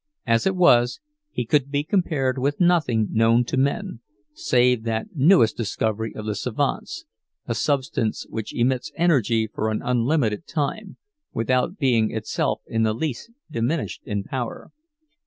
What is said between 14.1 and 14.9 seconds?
power.